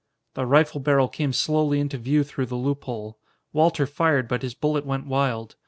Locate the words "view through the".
1.99-2.55